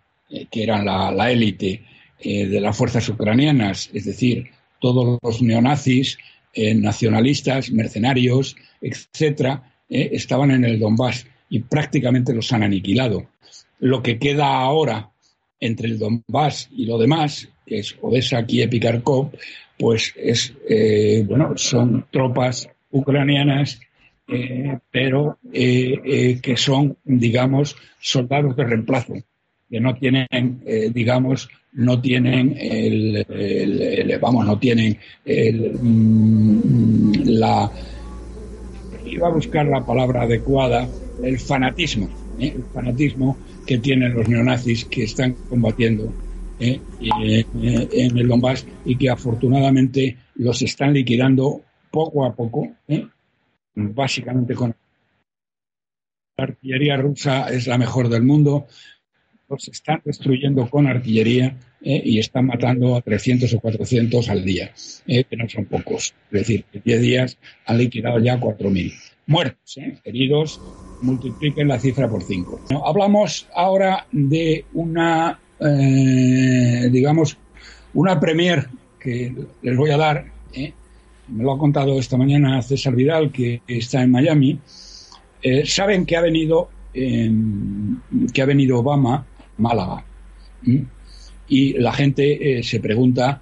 que 0.50 0.62
eran 0.62 0.86
la, 0.86 1.30
élite 1.30 1.82
de 2.24 2.58
las 2.58 2.74
fuerzas 2.74 3.06
ucranianas, 3.10 3.90
es 3.92 4.06
decir, 4.06 4.46
todos 4.80 5.18
los 5.22 5.42
neonazis, 5.42 6.16
nacionalistas, 6.56 7.70
mercenarios, 7.70 8.56
etcétera, 8.80 9.74
estaban 9.88 10.50
en 10.50 10.64
el 10.64 10.78
Donbass 10.78 11.26
y 11.50 11.60
prácticamente 11.60 12.32
los 12.32 12.52
han 12.52 12.62
aniquilado. 12.62 13.26
Lo 13.78 14.02
que 14.02 14.18
queda 14.18 14.54
ahora 14.54 15.10
entre 15.60 15.88
el 15.88 15.98
Donbass 15.98 16.68
y 16.72 16.86
lo 16.86 16.98
demás, 16.98 17.48
que 17.66 17.80
es 17.80 17.96
Odessa, 18.00 18.44
Kiev 18.46 18.72
y 18.72 18.80
Kharkov, 18.80 19.32
pues 19.78 20.14
es, 20.16 20.54
bueno, 21.26 21.52
son 21.56 22.06
tropas 22.10 22.68
ucranianas 22.90 23.80
eh, 24.28 24.78
pero 24.90 25.38
eh, 25.52 26.00
eh, 26.04 26.40
que 26.40 26.56
son, 26.56 26.96
digamos, 27.04 27.76
soldados 28.00 28.56
de 28.56 28.64
reemplazo, 28.64 29.14
que 29.68 29.80
no 29.80 29.94
tienen, 29.94 30.62
digamos, 30.92 31.48
no 31.72 32.00
tienen 32.00 32.56
el, 32.58 33.26
vamos, 34.20 34.46
no 34.46 34.58
tienen 34.58 34.98
el, 35.24 35.78
mm, 35.80 37.12
la, 37.24 37.70
iba 39.04 39.28
a 39.28 39.32
buscar 39.32 39.66
la 39.66 39.84
palabra 39.84 40.22
adecuada, 40.22 40.88
el 41.22 41.38
fanatismo, 41.38 42.08
el 42.38 42.64
fanatismo 42.72 43.36
que 43.66 43.78
tienen 43.78 44.14
los 44.14 44.28
neonazis 44.28 44.84
que 44.84 45.04
están 45.04 45.34
combatiendo 45.48 46.12
en 46.58 46.80
el 47.60 48.28
Donbass 48.28 48.66
y 48.84 48.96
que 48.96 49.10
afortunadamente 49.10 50.16
los 50.36 50.62
están 50.62 50.92
liquidando 50.94 51.62
poco 51.90 52.24
a 52.24 52.34
poco, 52.34 52.68
básicamente 53.74 54.54
con 54.54 54.74
la 56.38 56.44
artillería 56.44 56.96
rusa 56.98 57.48
es 57.48 57.66
la 57.66 57.78
mejor 57.78 58.08
del 58.08 58.22
mundo. 58.22 58.66
Los 59.48 59.68
están 59.68 60.02
destruyendo 60.04 60.68
con 60.68 60.88
artillería 60.88 61.56
eh, 61.80 62.02
y 62.04 62.18
están 62.18 62.46
matando 62.46 62.96
a 62.96 63.00
300 63.00 63.54
o 63.54 63.60
400 63.60 64.28
al 64.28 64.44
día, 64.44 64.72
eh, 65.06 65.22
que 65.22 65.36
no 65.36 65.48
son 65.48 65.66
pocos. 65.66 66.14
Es 66.32 66.40
decir, 66.40 66.64
en 66.72 66.82
10 66.84 67.00
días 67.00 67.38
han 67.64 67.78
liquidado 67.78 68.18
ya 68.18 68.40
4.000 68.40 68.92
muertos, 69.26 69.76
eh, 69.76 69.98
heridos, 70.02 70.60
multipliquen 71.00 71.68
la 71.68 71.78
cifra 71.78 72.08
por 72.08 72.24
5. 72.24 72.62
hablamos 72.84 73.46
ahora 73.54 74.06
de 74.10 74.64
una, 74.72 75.38
digamos, 76.90 77.38
una 77.94 78.18
premier 78.18 78.66
que 78.98 79.32
les 79.62 79.76
voy 79.76 79.90
a 79.90 79.96
dar 79.96 80.26
me 81.28 81.42
lo 81.42 81.52
ha 81.52 81.58
contado 81.58 81.98
esta 81.98 82.16
mañana 82.16 82.62
César 82.62 82.94
Vidal, 82.94 83.32
que 83.32 83.62
está 83.66 84.02
en 84.02 84.10
Miami, 84.10 84.58
saben 85.64 86.04
que 86.06 86.16
ha 86.16 86.20
venido 86.20 86.68
que 86.92 88.42
ha 88.42 88.46
venido 88.46 88.78
Obama 88.78 89.26
Málaga. 89.58 90.04
Y 91.48 91.72
la 91.74 91.92
gente 91.92 92.58
eh, 92.58 92.62
se 92.62 92.80
pregunta 92.80 93.40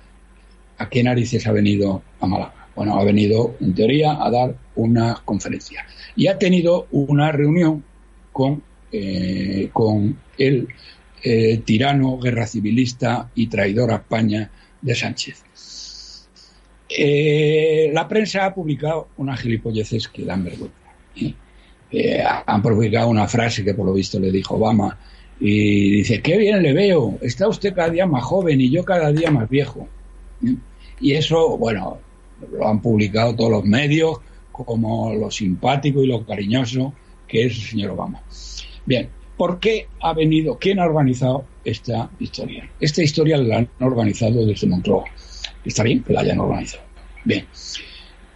a 0.77 0.89
qué 0.89 1.03
narices 1.03 1.47
ha 1.47 1.53
venido 1.53 2.03
a 2.21 2.27
Málaga. 2.27 2.69
Bueno, 2.75 2.99
ha 2.99 3.05
venido, 3.05 3.57
en 3.61 3.75
teoría, 3.75 4.19
a 4.21 4.31
dar 4.31 4.57
una 4.75 5.23
conferencia. 5.25 5.87
Y 6.17 6.27
ha 6.27 6.39
tenido 6.39 6.89
una 6.91 7.31
reunión 7.31 7.85
con, 8.33 8.63
eh, 8.91 9.71
con 9.73 10.19
el 10.37 10.69
tirano, 11.65 12.19
guerra 12.19 12.47
civilista 12.47 13.31
y 13.35 13.47
traidor 13.47 13.93
a 13.93 13.97
España 13.97 14.51
de 14.83 14.95
Sánchez. 14.95 15.45
Eh, 16.97 17.91
la 17.93 18.07
prensa 18.07 18.47
ha 18.47 18.55
publicado 18.55 19.09
unas 19.17 19.41
gilipolleces 19.41 20.09
que 20.09 20.25
dan 20.25 20.45
vergüenza. 20.45 20.75
Eh, 21.91 22.23
han 22.47 22.63
publicado 22.63 23.09
una 23.09 23.27
frase 23.27 23.65
que 23.65 23.75
por 23.75 23.87
lo 23.87 23.93
visto 23.93 24.19
le 24.19 24.31
dijo 24.31 24.57
Obama 24.57 24.99
y 25.41 25.97
dice, 25.97 26.23
qué 26.23 26.39
bien 26.39 26.63
le 26.63 26.73
veo, 26.73 27.19
está 27.21 27.49
usted 27.49 27.75
cada 27.75 27.91
día 27.91 28.07
más 28.07 28.23
joven 28.23 28.61
y 28.61 28.71
yo 28.71 28.85
cada 28.85 29.13
día 29.13 29.31
más 29.31 29.49
viejo. 29.49 29.89
Y 31.01 31.13
eso, 31.13 31.57
bueno, 31.59 31.99
lo 32.53 32.69
han 32.69 32.81
publicado 32.81 33.35
todos 33.35 33.51
los 33.51 33.65
medios 33.65 34.19
como 34.53 35.13
lo 35.15 35.31
simpático 35.31 36.03
y 36.03 36.07
lo 36.07 36.25
cariñoso 36.25 36.95
que 37.27 37.47
es 37.47 37.57
el 37.57 37.63
señor 37.63 37.91
Obama. 37.93 38.23
Bien, 38.87 39.09
¿por 39.37 39.59
qué 39.59 39.89
ha 40.01 40.13
venido, 40.13 40.59
quién 40.59 40.79
ha 40.79 40.85
organizado 40.85 41.45
esta 41.65 42.11
historia? 42.21 42.71
Esta 42.81 43.03
historia 43.03 43.37
la 43.39 43.59
han 43.59 43.69
organizado 43.81 44.47
desde 44.47 44.67
Moncloa. 44.67 45.05
Está 45.65 45.83
bien 45.83 46.03
que 46.03 46.13
la 46.13 46.21
hayan 46.21 46.39
organizado. 46.39 46.85
Bien. 47.25 47.47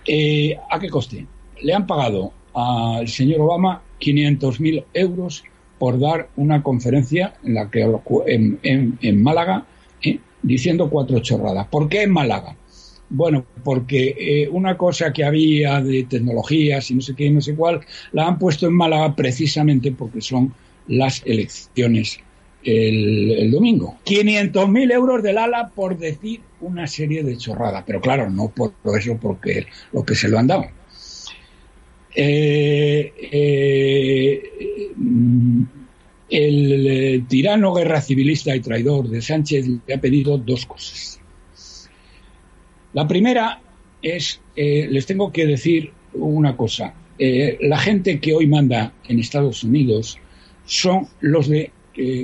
Eh, 0.07 0.57
¿A 0.71 0.81
qué 0.81 0.89
coste? 0.89 1.27
Le 1.63 1.75
han 1.75 1.87
pagado 1.87 2.33
al 2.55 3.07
señor 3.07 3.43
Obama 3.43 3.83
500.000 4.01 4.85
euros 4.95 5.45
por 5.79 5.99
dar 5.99 6.29
una 6.37 6.63
conferencia 6.63 7.35
en 7.45 7.55
la 7.55 7.71
que 7.71 7.87
en, 8.27 9.23
Málaga 9.23 9.67
eh, 10.03 10.19
diciendo 10.43 10.91
cuatro 10.91 11.19
chorradas. 11.21 11.67
¿Por 11.69 11.89
qué 11.89 12.03
en 12.03 12.13
Málaga? 12.13 12.57
Bueno, 13.11 13.47
porque 13.65 14.15
eh, 14.19 14.49
una 14.51 14.77
cosa 14.77 15.13
que 15.13 15.25
había 15.25 15.81
de 15.81 16.05
tecnologías 16.05 16.91
y 16.91 16.95
no 16.95 17.01
sé 17.01 17.15
qué 17.15 17.27
y 17.27 17.31
no 17.31 17.41
sé 17.41 17.55
cuál, 17.55 17.81
la 18.13 18.27
han 18.27 18.39
puesto 18.39 18.67
en 18.67 18.75
Málaga 18.75 19.15
precisamente 19.17 19.93
porque 19.93 20.21
son 20.21 20.53
las 20.89 21.23
elecciones 21.25 22.21
el, 22.63 23.51
domingo. 23.51 23.97
500.000 24.05 24.93
euros 24.93 25.23
del 25.23 25.39
ala 25.39 25.71
por 25.75 25.97
decir 25.97 26.41
una 26.61 26.87
serie 26.87 27.23
de 27.23 27.37
chorradas, 27.37 27.85
pero 27.87 28.01
claro, 28.01 28.29
no 28.29 28.49
por 28.49 28.73
eso, 28.99 29.17
porque 29.21 29.67
lo 29.93 30.05
que 30.05 30.15
se 30.15 30.29
lo 30.29 30.39
han 30.39 30.49
dado. 30.49 30.67
Eh, 32.21 33.13
eh, 33.31 34.43
el, 36.29 37.25
tirano 37.29 37.73
guerra 37.73 38.01
civilista 38.01 38.57
y 38.57 38.61
traidor 38.61 39.09
de 39.09 39.23
Sánchez 39.23 39.69
le 39.87 39.95
ha 39.95 40.01
pedido 40.01 40.37
dos 40.37 40.67
cosas. 40.67 41.21
La 42.93 43.07
primera 43.07 43.61
es, 44.03 44.41
eh, 44.57 44.89
les 44.91 45.07
tengo 45.07 45.31
que 45.31 45.47
decir 45.47 45.93
una 46.15 46.57
cosa. 46.57 46.93
la 47.19 47.79
gente 47.79 48.21
que 48.21 48.35
hoy 48.35 48.47
manda 48.47 48.93
en 49.09 49.19
Estados 49.19 49.65
Unidos 49.65 50.19
son 50.65 51.09
los 51.21 51.49
de 51.49 51.73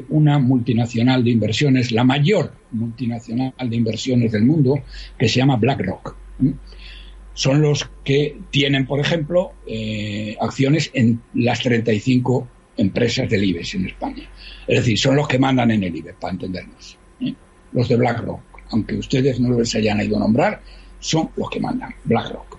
una 0.09 0.39
multinacional 0.39 1.23
de 1.25 1.31
inversiones, 1.31 1.91
la 1.91 2.05
mayor 2.05 2.53
multinacional 2.73 3.53
de 3.59 3.77
inversiones 3.77 4.33
del 4.33 4.45
mundo, 4.45 4.83
que 5.19 5.29
se 5.29 5.39
llama 5.39 5.57
BlackRock. 5.57 6.17
Son 7.35 7.61
los 7.61 7.91
que 8.05 8.39
tienen, 8.51 8.87
por 8.87 9.01
ejemplo, 9.01 9.53
eh, 9.67 10.37
acciones 10.41 10.91
en 10.95 11.21
las 11.35 11.61
35 11.61 12.49
empresas 12.77 13.29
del 13.29 13.45
IBEX 13.45 13.75
en 13.75 13.87
España. 13.87 14.29
Es 14.67 14.81
decir, 14.81 14.99
son 14.99 15.17
los 15.17 15.29
que 15.29 15.39
mandan 15.39 15.71
en 15.71 15.83
el 15.83 15.95
IBEX, 15.95 16.17
para 16.19 16.33
entendernos. 16.33 16.97
¿eh? 17.21 17.35
Los 17.73 17.89
de 17.89 17.97
BlackRock, 17.97 18.41
aunque 18.71 18.97
ustedes 18.97 19.41
no 19.41 19.59
les 19.59 19.75
hayan 19.75 20.01
ido 20.01 20.17
a 20.17 20.21
nombrar, 20.21 20.61
son 21.01 21.31
los 21.37 21.51
que 21.51 21.61
mandan, 21.61 21.95
BlackRock. 22.05 22.59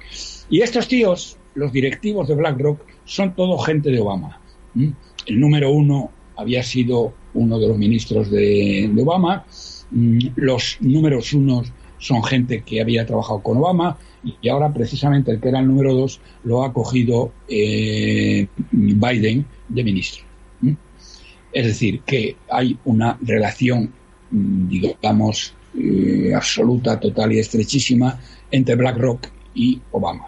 Y 0.49 0.61
estos 0.61 0.87
tíos, 0.87 1.37
los 1.55 1.71
directivos 1.71 2.27
de 2.27 2.35
BlackRock, 2.35 2.81
son 3.05 3.33
todo 3.33 3.57
gente 3.59 3.89
de 3.89 3.99
Obama. 3.99 4.39
El 4.75 5.39
número 5.39 5.71
uno 5.71 6.11
había 6.35 6.63
sido 6.63 7.13
uno 7.33 7.59
de 7.59 7.67
los 7.67 7.77
ministros 7.77 8.29
de, 8.29 8.91
Obama. 8.99 9.45
Mm, 9.91 10.19
los 10.35 10.77
números 10.81 11.33
unos 11.33 11.71
son 11.97 12.23
gente 12.23 12.63
que 12.63 12.81
había 12.81 13.05
trabajado 13.05 13.41
con 13.41 13.57
Obama 13.57 13.97
y 14.23 14.49
ahora 14.49 14.73
precisamente 14.73 15.31
el 15.31 15.39
que 15.39 15.49
era 15.49 15.59
el 15.59 15.67
número 15.67 15.93
dos 15.93 16.19
lo 16.43 16.63
ha 16.63 16.73
cogido 16.73 17.31
eh, 17.47 18.47
Biden 18.71 19.45
de 19.69 19.83
ministro. 19.83 20.23
Es 21.51 21.65
decir, 21.65 22.01
que 22.01 22.35
hay 22.49 22.77
una 22.83 23.17
relación 23.21 23.93
mm, 24.29 24.67
digamos, 24.67 25.53
eh, 25.77 26.33
absoluta, 26.35 26.99
total 26.99 27.33
y 27.33 27.39
estrechísima 27.39 28.19
entre 28.51 28.75
BlackRock 28.75 29.27
y 29.53 29.81
Obama. 29.91 30.27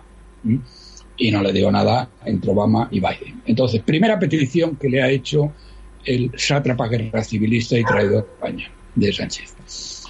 Y 1.17 1.31
no 1.31 1.41
le 1.41 1.51
digo 1.51 1.71
nada 1.71 2.09
entre 2.25 2.51
Obama 2.51 2.87
y 2.91 2.99
Biden. 2.99 3.41
Entonces, 3.45 3.81
primera 3.81 4.19
petición 4.19 4.75
que 4.75 4.89
le 4.89 5.01
ha 5.01 5.09
hecho 5.09 5.51
el 6.05 6.31
sátrapa 6.37 6.87
guerra 6.87 7.23
civilista 7.23 7.77
y 7.77 7.83
traidor 7.83 8.23
de 8.25 8.31
España, 8.33 8.71
de 8.95 9.13
Sánchez. 9.13 10.06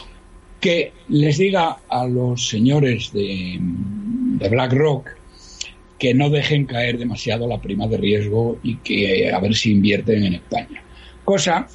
Que 0.59 0.91
les 1.09 1.37
diga 1.37 1.77
a 1.87 2.07
los 2.07 2.47
señores 2.49 3.11
de, 3.13 3.57
de 3.59 4.49
BlackRock 4.49 5.17
que 5.99 6.13
no 6.13 6.29
dejen 6.29 6.65
caer 6.65 6.97
demasiado 6.97 7.47
la 7.47 7.61
prima 7.61 7.87
de 7.87 7.97
riesgo 7.97 8.57
y 8.63 8.77
que 8.77 9.31
a 9.31 9.39
ver 9.39 9.55
si 9.55 9.71
invierten 9.71 10.23
en 10.23 10.33
España. 10.35 10.83
Cosa 11.25 11.67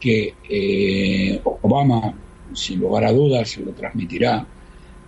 que 0.00 0.34
eh, 0.48 1.40
Obama, 1.44 2.14
sin 2.52 2.80
lugar 2.80 3.04
a 3.04 3.12
dudas, 3.12 3.50
se 3.50 3.60
lo 3.60 3.72
transmitirá 3.72 4.46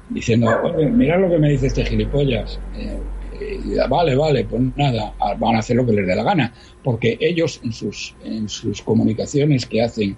diciendo, 0.08 0.50
mira 0.92 1.18
lo 1.18 1.30
que 1.30 1.38
me 1.38 1.50
dice 1.50 1.66
este 1.68 1.84
gilipollas. 1.84 2.58
Eh, 2.76 2.98
eh, 3.40 3.60
vale, 3.88 4.16
vale, 4.16 4.44
pues 4.44 4.62
nada, 4.76 5.14
van 5.38 5.56
a 5.56 5.58
hacer 5.60 5.76
lo 5.76 5.86
que 5.86 5.92
les 5.92 6.06
dé 6.06 6.16
la 6.16 6.24
gana, 6.24 6.52
porque 6.82 7.16
ellos 7.20 7.60
en 7.62 7.72
sus, 7.72 8.14
en 8.24 8.48
sus 8.48 8.82
comunicaciones 8.82 9.66
que 9.66 9.82
hacen 9.82 10.16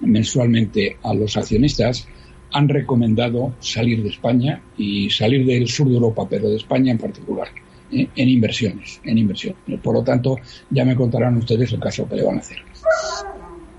mensualmente 0.00 0.96
a 1.02 1.14
los 1.14 1.36
accionistas 1.36 2.06
han 2.52 2.68
recomendado 2.68 3.54
salir 3.60 4.02
de 4.02 4.08
España 4.08 4.62
y 4.76 5.10
salir 5.10 5.46
del 5.46 5.68
sur 5.68 5.88
de 5.88 5.94
Europa, 5.94 6.26
pero 6.28 6.48
de 6.48 6.56
España 6.56 6.92
en 6.92 6.98
particular, 6.98 7.48
¿eh? 7.92 8.08
en 8.14 8.28
inversiones, 8.28 9.00
en 9.04 9.18
inversiones. 9.18 9.58
Por 9.82 9.94
lo 9.94 10.02
tanto, 10.02 10.38
ya 10.70 10.84
me 10.84 10.96
contarán 10.96 11.36
ustedes 11.36 11.72
el 11.72 11.80
caso 11.80 12.08
que 12.08 12.16
le 12.16 12.24
van 12.24 12.36
a 12.36 12.40
hacer. 12.40 12.58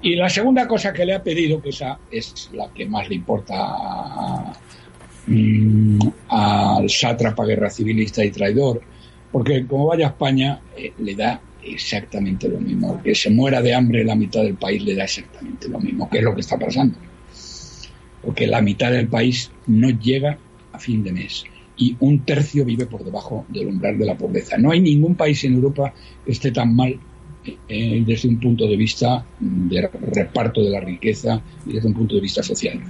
Y 0.02 0.16
la 0.16 0.30
segunda 0.30 0.68
cosa 0.68 0.94
que 0.94 1.06
le 1.06 1.14
ha 1.14 1.24
pedido, 1.24 1.62
que 1.62 1.70
esa 1.70 2.00
es 2.12 2.50
la 2.54 2.72
que 2.74 2.86
más 2.86 3.10
le 3.10 3.16
importa 3.16 4.54
Mm, 5.32 6.00
al 6.30 6.90
sátrapa 6.90 7.46
guerra 7.46 7.70
civilista 7.70 8.26
y 8.26 8.32
traidor, 8.32 8.82
porque 9.32 9.68
como 9.68 9.86
vaya 9.86 10.08
a 10.08 10.10
España 10.10 10.60
eh, 10.76 10.92
le 10.98 11.14
da 11.14 11.40
exactamente 11.64 12.48
lo 12.48 12.60
mismo. 12.60 13.02
Que 13.04 13.16
se 13.16 13.30
muera 13.30 13.62
de 13.62 13.74
hambre 13.74 14.04
la 14.04 14.16
mitad 14.16 14.44
del 14.44 14.56
país 14.56 14.84
le 14.84 14.96
da 14.96 15.04
exactamente 15.04 15.68
lo 15.70 15.80
mismo, 15.80 16.10
que 16.10 16.20
es 16.20 16.24
lo 16.24 16.34
que 16.34 16.42
está 16.42 16.58
pasando. 16.58 16.98
Porque 18.22 18.48
la 18.48 18.62
mitad 18.62 18.92
del 18.92 19.08
país 19.08 19.52
no 19.68 19.90
llega 19.90 20.38
a 20.72 20.80
fin 20.80 21.04
de 21.04 21.12
mes 21.12 21.46
y 21.78 21.96
un 22.00 22.20
tercio 22.26 22.66
vive 22.66 22.86
por 22.86 23.04
debajo 23.04 23.46
del 23.48 23.68
umbral 23.68 23.98
de 23.98 24.06
la 24.06 24.18
pobreza. 24.18 24.58
No 24.58 24.72
hay 24.72 24.82
ningún 24.82 25.16
país 25.16 25.44
en 25.46 25.54
Europa 25.54 25.94
que 26.26 26.32
esté 26.34 26.52
tan 26.52 26.76
mal 26.76 27.00
eh, 27.70 28.04
desde 28.06 28.28
un 28.28 28.40
punto 28.40 28.68
de 28.68 28.76
vista 28.76 29.26
de 29.40 29.90
reparto 30.12 30.62
de 30.62 30.70
la 30.70 30.82
riqueza 30.82 31.42
y 31.66 31.74
desde 31.74 31.88
un 31.88 31.94
punto 31.94 32.16
de 32.16 32.22
vista 32.22 32.44
social. 32.44 32.82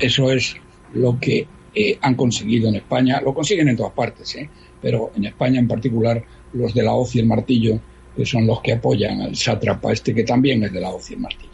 Eso 0.00 0.32
es 0.32 0.56
lo 0.94 1.20
que 1.20 1.46
eh, 1.74 1.98
han 2.00 2.14
conseguido 2.14 2.68
en 2.68 2.76
España, 2.76 3.20
lo 3.20 3.32
consiguen 3.32 3.68
en 3.68 3.76
todas 3.76 3.92
partes, 3.92 4.34
¿eh? 4.36 4.48
pero 4.80 5.12
en 5.16 5.24
España 5.24 5.58
en 5.58 5.68
particular 5.68 6.22
los 6.52 6.74
de 6.74 6.82
la 6.82 6.92
hoz 6.92 7.14
y 7.16 7.20
el 7.20 7.26
martillo, 7.26 7.80
que 8.14 8.26
son 8.26 8.46
los 8.46 8.60
que 8.60 8.72
apoyan 8.72 9.22
al 9.22 9.36
sátrapa 9.36 9.92
este 9.92 10.14
que 10.14 10.24
también 10.24 10.62
es 10.64 10.72
de 10.72 10.80
la 10.80 10.90
hoz 10.90 11.10
y 11.10 11.14
el 11.14 11.20
martillo. 11.20 11.52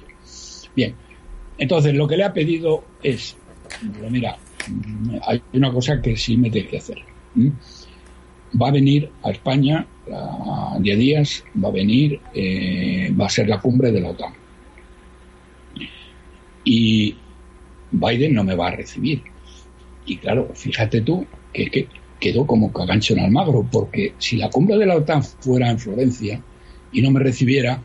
Bien, 0.74 0.94
entonces 1.56 1.94
lo 1.94 2.08
que 2.08 2.16
le 2.16 2.24
ha 2.24 2.32
pedido 2.32 2.84
es, 3.02 3.36
mira, 4.10 4.38
hay 5.26 5.42
una 5.52 5.72
cosa 5.72 6.00
que 6.00 6.16
sí 6.16 6.36
me 6.36 6.50
tiene 6.50 6.68
que 6.68 6.78
hacer. 6.78 6.98
Va 8.60 8.68
a 8.68 8.72
venir 8.72 9.10
a 9.22 9.30
España 9.30 9.86
a 10.12 10.78
10 10.80 10.98
días, 10.98 11.44
va 11.62 11.68
a 11.68 11.72
venir, 11.72 12.20
eh, 12.34 13.12
va 13.18 13.26
a 13.26 13.30
ser 13.30 13.48
la 13.48 13.60
cumbre 13.60 13.92
de 13.92 14.00
la 14.00 14.10
OTAN. 14.10 14.32
Y 16.64 17.16
Biden 17.90 18.34
no 18.34 18.44
me 18.44 18.54
va 18.54 18.68
a 18.68 18.76
recibir. 18.76 19.22
Y 20.08 20.16
claro, 20.16 20.50
fíjate 20.54 21.02
tú 21.02 21.26
que, 21.52 21.86
quedó 22.18 22.46
como 22.46 22.72
cagancho 22.72 23.12
en 23.12 23.20
Almagro, 23.20 23.68
porque 23.70 24.14
si 24.18 24.36
la 24.38 24.48
cumbre 24.48 24.78
de 24.78 24.86
la 24.86 24.96
OTAN 24.96 25.22
fuera 25.22 25.70
en 25.70 25.78
Florencia 25.78 26.42
y 26.90 27.02
no 27.02 27.10
me 27.10 27.20
recibiera, 27.20 27.80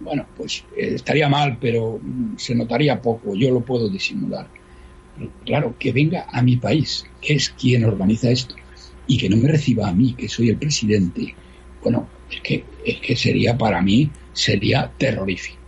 bueno, 0.00 0.26
pues 0.36 0.64
eh, 0.76 0.92
estaría 0.94 1.30
mal, 1.30 1.56
pero 1.58 1.98
mm, 2.00 2.36
se 2.36 2.54
notaría 2.54 3.00
poco, 3.00 3.34
yo 3.34 3.50
lo 3.50 3.60
puedo 3.60 3.88
disimular. 3.88 4.48
claro, 5.46 5.74
que 5.78 5.92
venga 5.92 6.26
a 6.30 6.42
mi 6.42 6.56
país, 6.56 7.06
que 7.20 7.34
es 7.34 7.48
quien 7.48 7.84
organiza 7.84 8.30
esto, 8.30 8.54
y 9.06 9.16
que 9.16 9.30
no 9.30 9.38
me 9.38 9.48
reciba 9.48 9.88
a 9.88 9.92
mí, 9.92 10.12
que 10.12 10.28
soy 10.28 10.50
el 10.50 10.58
presidente, 10.58 11.34
bueno, 11.82 12.06
es 12.30 12.40
que, 12.42 12.64
es 12.84 12.98
que 13.00 13.16
sería 13.16 13.56
para 13.56 13.80
mí, 13.80 14.10
sería 14.34 14.92
terrorífico. 14.98 15.58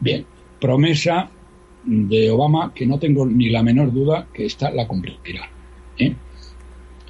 Bien, 0.00 0.24
promesa 0.58 1.30
de 1.84 2.30
Obama 2.30 2.72
que 2.74 2.86
no 2.86 2.98
tengo 2.98 3.26
ni 3.26 3.48
la 3.48 3.62
menor 3.62 3.92
duda 3.92 4.28
que 4.32 4.46
esta 4.46 4.70
la 4.70 4.86
cumplirá. 4.86 5.50
¿eh? 5.98 6.14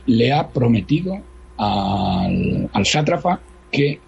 Le 0.07 0.33
ha 0.33 0.49
prometido 0.49 1.21
al, 1.57 2.69
sátrapa 2.85 3.41
que 3.71 4.01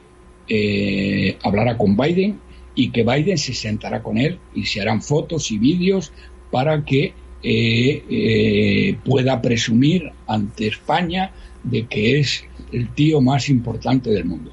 eh, 0.48 1.38
hablará 1.42 1.76
con 1.76 1.96
Biden 1.96 2.40
y 2.74 2.90
que 2.90 3.04
Biden 3.04 3.38
se 3.38 3.54
sentará 3.54 4.02
con 4.02 4.18
él 4.18 4.38
y 4.54 4.66
se 4.66 4.80
harán 4.80 5.02
fotos 5.02 5.50
y 5.50 5.58
vídeos 5.58 6.12
para 6.50 6.84
que 6.84 7.12
eh, 7.42 8.96
pueda 9.04 9.40
presumir 9.42 10.12
ante 10.26 10.68
España 10.68 11.32
de 11.62 11.86
que 11.86 12.18
es 12.20 12.44
el 12.72 12.88
tío 12.90 13.20
más 13.20 13.48
importante 13.48 14.10
del 14.10 14.24
mundo. 14.24 14.50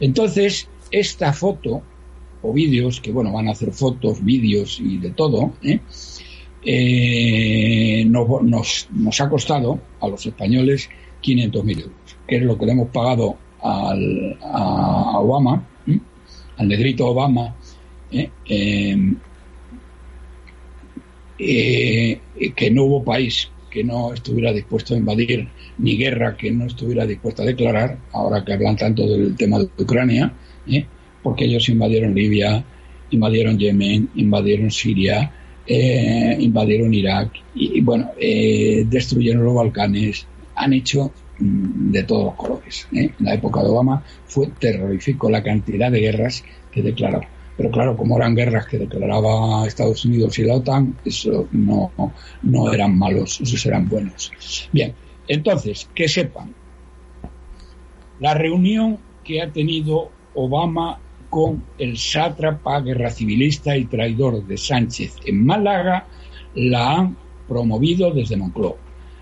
Entonces, 0.00 0.68
esta 0.90 1.32
foto 1.32 1.82
vídeos, 2.52 3.00
que 3.00 3.12
bueno, 3.12 3.32
van 3.32 3.48
a 3.48 3.52
hacer 3.52 3.72
fotos, 3.72 4.24
vídeos 4.24 4.80
y 4.80 4.98
de 4.98 5.10
todo, 5.10 5.52
¿eh? 5.62 5.80
Eh, 6.64 8.04
nos, 8.06 8.88
nos, 8.90 9.20
ha 9.20 9.28
costado 9.28 9.80
a 10.00 10.08
los 10.08 10.26
españoles 10.26 10.88
500.000 11.22 11.80
euros, 11.80 12.16
que 12.26 12.36
es 12.36 12.42
lo 12.42 12.58
que 12.58 12.66
le 12.66 12.72
hemos 12.72 12.88
pagado 12.88 13.36
al, 13.62 14.36
a 14.42 15.18
Obama, 15.20 15.66
al 16.56 16.68
negrito 16.68 17.06
Obama, 17.06 17.54
¿eh? 18.10 18.30
Em, 18.46 19.16
que 21.36 22.70
no 22.72 22.84
hubo 22.84 23.04
país 23.04 23.48
que 23.70 23.84
no 23.84 24.12
estuviera 24.12 24.52
dispuesto 24.52 24.94
a 24.94 24.98
invadir, 24.98 25.48
ni 25.78 25.96
guerra 25.96 26.36
que 26.36 26.50
no 26.50 26.66
estuviera 26.66 27.06
dispuesto 27.06 27.42
a 27.42 27.46
declarar, 27.46 27.98
ahora 28.12 28.44
que 28.44 28.52
hablan 28.52 28.76
tanto 28.76 29.06
del 29.06 29.36
tema 29.36 29.58
de 29.58 29.68
Ucrania, 29.78 30.32
¿eh? 30.66 30.86
Porque 31.28 31.44
ellos 31.44 31.68
invadieron 31.68 32.14
Libia, 32.14 32.64
invadieron 33.10 33.58
Yemen, 33.58 34.08
invadieron 34.14 34.70
Siria, 34.70 35.30
eh, 35.66 36.34
invadieron 36.40 36.94
Irak 36.94 37.32
y, 37.54 37.82
bueno, 37.82 38.12
eh, 38.18 38.86
destruyeron 38.88 39.44
los 39.44 39.54
Balcanes, 39.54 40.26
han 40.54 40.72
hecho 40.72 41.12
mm, 41.38 41.90
de 41.90 42.02
todos 42.04 42.24
los 42.24 42.34
colores. 42.34 42.88
¿eh? 42.92 43.10
En 43.18 43.26
la 43.26 43.34
época 43.34 43.62
de 43.62 43.68
Obama 43.68 44.02
fue 44.24 44.46
terrorífico 44.58 45.28
la 45.28 45.42
cantidad 45.42 45.92
de 45.92 46.00
guerras 46.00 46.42
que 46.72 46.80
declaró. 46.80 47.20
Pero 47.58 47.70
claro, 47.70 47.94
como 47.94 48.16
eran 48.16 48.34
guerras 48.34 48.66
que 48.66 48.78
declaraba 48.78 49.66
Estados 49.66 50.06
Unidos 50.06 50.38
y 50.38 50.44
la 50.44 50.54
OTAN, 50.54 50.96
eso 51.04 51.46
no, 51.52 51.92
no 52.42 52.72
eran 52.72 52.96
malos, 52.96 53.38
esos 53.42 53.66
eran 53.66 53.86
buenos. 53.86 54.32
Bien, 54.72 54.94
entonces, 55.26 55.90
que 55.94 56.08
sepan, 56.08 56.54
la 58.18 58.32
reunión 58.32 58.96
que 59.24 59.42
ha 59.42 59.52
tenido 59.52 60.10
Obama 60.32 61.00
con 61.30 61.64
el 61.78 61.98
sátrapa 61.98 62.80
guerra 62.80 63.10
civilista 63.10 63.76
y 63.76 63.84
traidor 63.84 64.46
de 64.46 64.56
Sánchez 64.56 65.16
en 65.24 65.44
Málaga, 65.44 66.06
la 66.54 66.96
han 66.96 67.16
promovido 67.46 68.12
desde 68.12 68.36
Moncloa. 68.36 68.76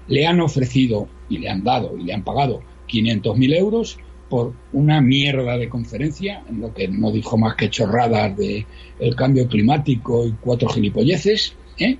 Le 0.08 0.26
han 0.26 0.40
ofrecido 0.40 1.08
y 1.28 1.38
le 1.38 1.48
han 1.48 1.64
dado 1.64 1.96
y 1.98 2.04
le 2.04 2.14
han 2.14 2.22
pagado 2.22 2.62
500.000 2.88 3.56
euros 3.56 3.98
por 4.28 4.54
una 4.72 5.00
mierda 5.00 5.56
de 5.56 5.68
conferencia, 5.68 6.42
en 6.48 6.60
lo 6.60 6.74
que 6.74 6.88
no 6.88 7.12
dijo 7.12 7.38
más 7.38 7.54
que 7.54 7.70
chorradas 7.70 8.36
de 8.36 8.66
el 8.98 9.14
cambio 9.14 9.46
climático 9.46 10.26
y 10.26 10.32
cuatro 10.32 10.68
gilipolleces, 10.68 11.54
¿eh? 11.78 11.96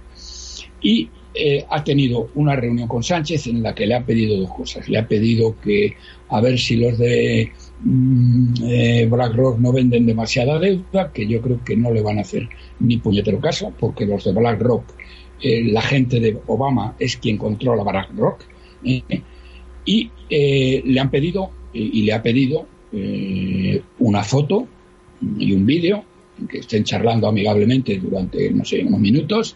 y 0.81 1.09
eh, 1.35 1.65
ha 1.69 1.85
tenido 1.85 2.31
una 2.35 2.57
reunión 2.57 2.89
con 2.89 3.03
Sánchez 3.03 3.47
en 3.47 3.63
la 3.63 3.75
que 3.75 3.87
le 3.87 3.95
ha 3.95 4.05
pedido 4.05 4.39
dos 4.39 4.51
cosas. 4.51 4.89
Le 4.89 4.99
ha 4.99 5.07
pedido 5.07 5.55
que 5.61 5.95
a 6.29 6.41
ver 6.41 6.59
si 6.59 6.77
los 6.77 6.97
de 6.99 7.53
eh, 7.85 9.07
BlackRock 9.11 9.59
no 9.59 9.71
venden 9.71 10.07
demasiada 10.07 10.59
deuda, 10.59 11.13
que 11.13 11.27
yo 11.27 11.43
creo 11.43 11.63
que 11.63 11.77
no 11.77 11.93
le 11.93 12.01
van 12.01 12.19
a 12.19 12.23
hacer 12.23 12.49
ni 12.81 12.97
puñetero 12.97 13.39
caso, 13.39 13.73
porque 13.79 14.07
los 14.07 14.25
de 14.25 14.33
BlackRock, 14.33 14.85
eh, 15.43 15.65
la 15.65 15.83
gente 15.83 16.19
de 16.19 16.39
Obama 16.47 16.97
es 16.99 17.19
quien 17.19 17.37
controla 17.37 17.83
BlackRock, 17.83 18.41
eh, 18.85 19.23
y 19.85 20.11
le 20.29 20.99
han 20.99 21.11
pedido, 21.11 21.51
y 21.73 22.03
le 22.03 22.13
ha 22.13 22.23
pedido 22.23 22.67
una 24.01 24.25
foto 24.25 24.67
y 25.39 25.53
un 25.53 25.67
vídeo, 25.67 26.03
que 26.49 26.59
estén 26.59 26.83
charlando 26.83 27.29
amigablemente 27.29 27.99
durante, 27.99 28.51
no 28.51 28.65
sé, 28.65 28.83
unos 28.83 28.99
minutos, 28.99 29.55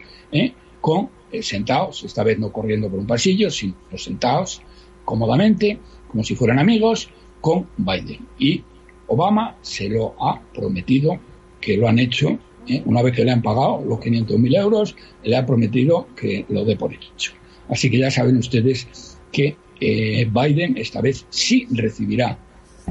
con 0.80 1.08
sentados, 1.40 2.04
esta 2.04 2.22
vez 2.22 2.38
no 2.38 2.52
corriendo 2.52 2.88
por 2.88 3.00
un 3.00 3.06
pasillo, 3.06 3.50
sino 3.50 3.74
sentados 3.96 4.62
cómodamente, 5.04 5.80
como 6.06 6.22
si 6.22 6.36
fueran 6.36 6.60
amigos, 6.60 7.10
con 7.40 7.66
Biden. 7.76 8.26
Y 8.38 8.62
Obama 9.06 9.56
se 9.62 9.88
lo 9.88 10.14
ha 10.22 10.40
prometido 10.54 11.18
que 11.60 11.76
lo 11.76 11.88
han 11.88 11.98
hecho 11.98 12.38
¿eh? 12.68 12.82
Una 12.84 13.02
vez 13.02 13.14
que 13.14 13.24
le 13.24 13.32
han 13.32 13.42
pagado 13.42 13.82
los 13.86 13.98
500.000 13.98 14.56
euros, 14.56 14.96
le 15.22 15.36
ha 15.36 15.44
prometido 15.44 16.08
que 16.14 16.44
lo 16.48 16.64
dé 16.64 16.76
por 16.76 16.92
hecho. 16.92 17.32
Así 17.68 17.90
que 17.90 17.98
ya 17.98 18.10
saben 18.10 18.36
ustedes 18.36 19.18
que 19.32 19.56
eh, 19.80 20.28
Biden 20.30 20.76
esta 20.76 21.00
vez 21.00 21.26
sí 21.30 21.66
recibirá 21.70 22.38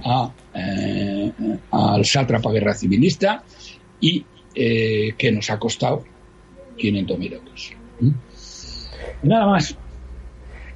a, 0.03 0.33
eh, 0.53 1.31
al 1.71 2.05
sátrapa 2.05 2.51
guerra 2.51 2.73
civilista 2.73 3.43
y 3.99 4.25
que 4.51 5.31
nos 5.31 5.49
ha 5.51 5.57
costado 5.57 6.03
500.000 6.77 7.33
euros. 7.33 7.71
Nada 9.23 9.45
más. 9.45 9.77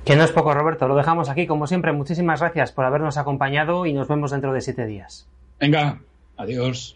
Que 0.05 0.15
no 0.17 0.23
es 0.23 0.31
poco, 0.31 0.53
Roberto. 0.53 0.87
Lo 0.87 0.95
dejamos 0.95 1.29
aquí. 1.29 1.47
Como 1.47 1.67
siempre, 1.67 1.93
muchísimas 1.93 2.41
gracias 2.41 2.71
por 2.71 2.85
habernos 2.85 3.17
acompañado 3.17 3.85
y 3.85 3.93
nos 3.93 4.07
vemos 4.07 4.31
dentro 4.31 4.51
de 4.53 4.61
siete 4.61 4.85
días. 4.85 5.27
Venga, 5.59 6.01
adiós. 6.35 6.95